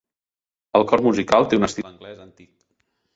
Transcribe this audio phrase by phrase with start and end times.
[0.79, 2.51] El cor musical té un estil anglès antic.